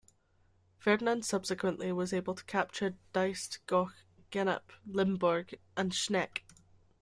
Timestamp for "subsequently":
1.25-1.91